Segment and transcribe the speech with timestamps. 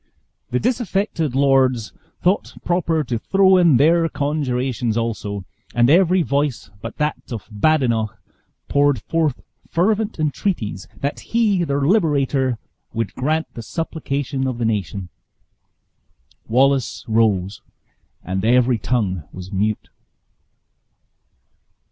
[0.49, 1.93] The disaffected lords
[2.23, 8.17] thought proper to throw in their conjurations also; and every voice but that of Badenoch
[8.67, 12.57] poured forth fervent entreaties that he, their liberator,
[12.93, 15.09] would grant the supplication of the nation.
[16.47, 17.61] Wallace rose,
[18.23, 19.87] and every tongue was mute.